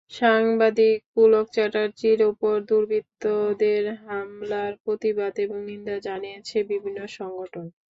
সাংবাদিক 0.11 0.97
পুলক 1.13 1.45
চ্যাটার্জির 1.55 2.19
ওপর 2.31 2.55
দুর্বৃত্তদের 2.69 3.83
হামলার 4.03 4.71
প্রতিবাদ 4.83 5.33
এবং 5.39 5.57
নিন্দা 5.69 5.95
জানিয়েছে 6.07 6.57
বিভিন্ন 6.71 6.99
সংগঠন। 7.17 7.65